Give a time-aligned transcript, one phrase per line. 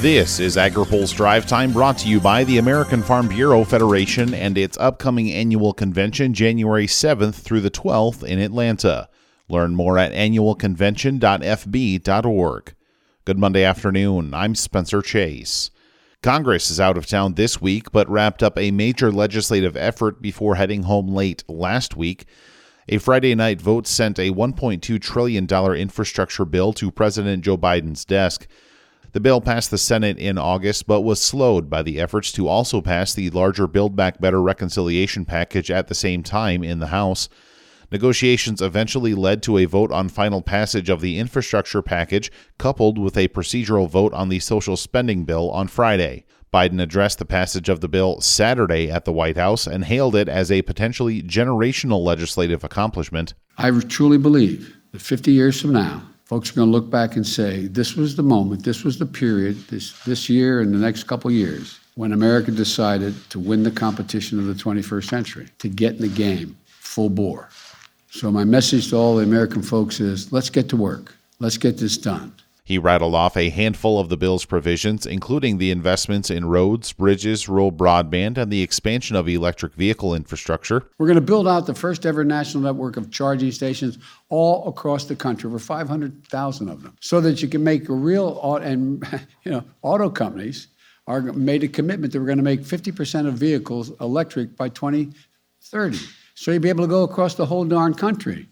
[0.00, 4.56] This is AgriPulse Drive Time brought to you by the American Farm Bureau Federation and
[4.56, 9.08] its upcoming annual convention January 7th through the 12th in Atlanta.
[9.48, 12.74] Learn more at annualconvention.fb.org.
[13.24, 14.34] Good Monday afternoon.
[14.34, 15.72] I'm Spencer Chase.
[16.22, 20.54] Congress is out of town this week, but wrapped up a major legislative effort before
[20.54, 22.24] heading home late last week.
[22.88, 28.46] A Friday night vote sent a $1.2 trillion infrastructure bill to President Joe Biden's desk.
[29.12, 32.82] The bill passed the Senate in August, but was slowed by the efforts to also
[32.82, 37.30] pass the larger Build Back Better reconciliation package at the same time in the House.
[37.90, 43.16] Negotiations eventually led to a vote on final passage of the infrastructure package, coupled with
[43.16, 46.26] a procedural vote on the social spending bill on Friday.
[46.52, 50.28] Biden addressed the passage of the bill Saturday at the White House and hailed it
[50.28, 53.32] as a potentially generational legislative accomplishment.
[53.56, 57.26] I truly believe that 50 years from now, folks are going to look back and
[57.26, 61.04] say, this was the moment, this was the period, this, this year and the next
[61.04, 65.94] couple years, when America decided to win the competition of the 21st century, to get
[65.94, 67.48] in the game full bore.
[68.10, 71.78] So, my message to all the American folks is let's get to work, let's get
[71.78, 72.32] this done.
[72.68, 77.48] He rattled off a handful of the bill's provisions, including the investments in roads, bridges,
[77.48, 80.86] rural broadband, and the expansion of electric vehicle infrastructure.
[80.98, 83.96] We're going to build out the first ever national network of charging stations
[84.28, 88.56] all across the country, over 500,000 of them, so that you can make a real
[88.56, 89.02] and
[89.44, 90.68] you know auto companies
[91.06, 95.98] are made a commitment that we're going to make 50% of vehicles electric by 2030.
[96.34, 98.46] So you'll be able to go across the whole darn country,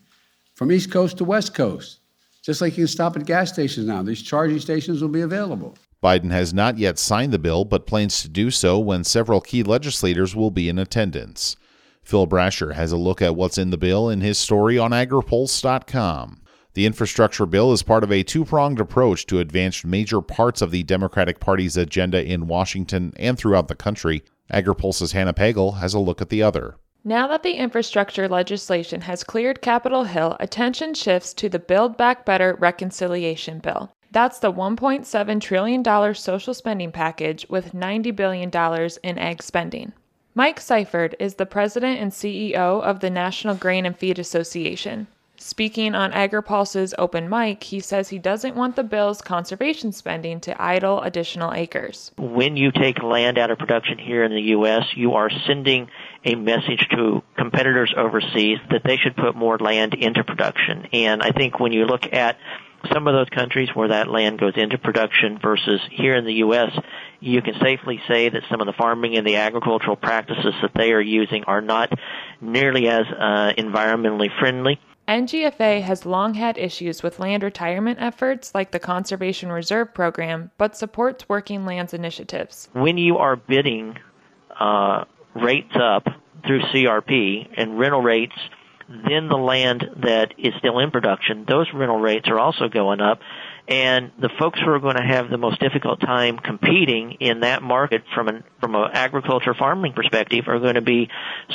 [0.54, 1.98] from East Coast to West Coast.
[2.46, 5.76] Just like you can stop at gas stations now, these charging stations will be available.
[6.00, 9.64] Biden has not yet signed the bill, but plans to do so when several key
[9.64, 11.56] legislators will be in attendance.
[12.04, 16.40] Phil Brasher has a look at what's in the bill in his story on agripulse.com.
[16.74, 20.70] The infrastructure bill is part of a two pronged approach to advance major parts of
[20.70, 24.22] the Democratic Party's agenda in Washington and throughout the country.
[24.52, 26.76] AgriPulse's Hannah Pagel has a look at the other.
[27.08, 32.24] Now that the infrastructure legislation has cleared Capitol Hill, attention shifts to the Build Back
[32.24, 33.92] Better reconciliation bill.
[34.10, 38.50] That's the $1.7 trillion social spending package with $90 billion
[39.04, 39.92] in ag spending.
[40.34, 45.06] Mike Seyfert is the president and CEO of the National Grain and Feed Association.
[45.38, 50.62] Speaking on AgriPulse's open mic, he says he doesn't want the bill's conservation spending to
[50.62, 52.10] idle additional acres.
[52.16, 55.88] When you take land out of production here in the U.S., you are sending
[56.24, 60.88] a message to competitors overseas that they should put more land into production.
[60.92, 62.38] And I think when you look at
[62.92, 66.70] some of those countries where that land goes into production versus here in the U.S.,
[67.20, 70.92] you can safely say that some of the farming and the agricultural practices that they
[70.92, 71.92] are using are not
[72.40, 74.80] nearly as uh, environmentally friendly.
[75.08, 80.76] NGFA has long had issues with land retirement efforts like the Conservation Reserve Program, but
[80.76, 82.68] supports working lands initiatives.
[82.72, 83.98] When you are bidding
[84.58, 85.04] uh,
[85.36, 86.08] rates up
[86.44, 88.34] through CRP and rental rates,
[88.88, 93.20] then the land that is still in production, those rental rates are also going up.
[93.68, 97.64] And the folks who are going to have the most difficult time competing in that
[97.64, 101.08] market from an from an agriculture farming perspective are going to be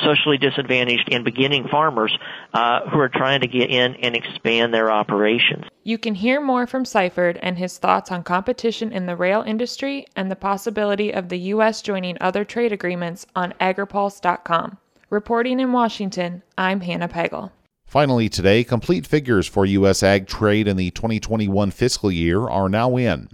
[0.04, 2.14] socially disadvantaged and beginning farmers
[2.54, 5.64] uh, who are trying to get in and expand their operations.
[5.84, 10.06] You can hear more from Seyfert and his thoughts on competition in the rail industry
[10.14, 11.82] and the possibility of the U.S.
[11.82, 14.78] joining other trade agreements on agripulse.com.
[15.12, 17.52] Reporting in Washington, I'm Hannah Pagel.
[17.86, 20.04] Finally, today, complete figures for U.S.
[20.04, 23.28] ag trade in the 2021 fiscal year are now in.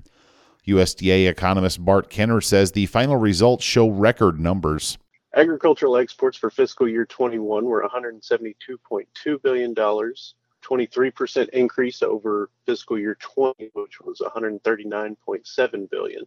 [0.67, 4.97] USDA economist Bart Kenner says the final results show record numbers.
[5.35, 13.69] Agricultural exports for fiscal year 21 were $172.2 billion, 23% increase over fiscal year 20,
[13.73, 16.23] which was 139.7 billion.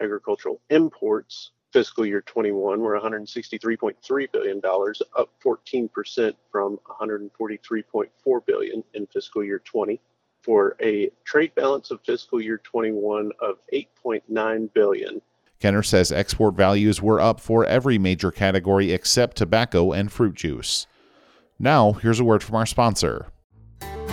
[0.00, 4.60] Agricultural imports fiscal year 21 were $163.3 billion,
[5.16, 10.00] up 14% from 143.4 billion in fiscal year 20,
[10.42, 15.20] for a trade balance of fiscal year 21 of 8.9 billion.
[15.58, 20.86] Kenner says export values were up for every major category except tobacco and fruit juice.
[21.58, 23.26] Now, here's a word from our sponsor.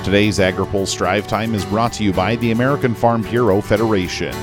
[0.03, 4.33] Today's AgriPulse Drive Time is brought to you by the American Farm Bureau Federation.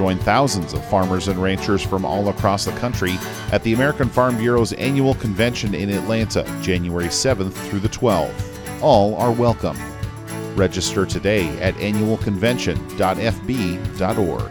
[0.00, 3.16] Join thousands of farmers and ranchers from all across the country
[3.52, 8.80] at the American Farm Bureau's annual convention in Atlanta, January 7th through the 12th.
[8.80, 9.76] All are welcome.
[10.56, 14.50] Register today at annualconvention.fb.org.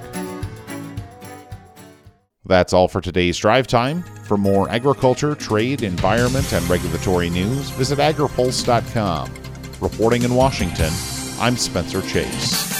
[2.46, 4.04] That's all for today's drive time.
[4.04, 9.34] For more agriculture, trade, environment, and regulatory news, visit agripulse.com.
[9.82, 10.94] Reporting in Washington,
[11.40, 12.79] I'm Spencer Chase.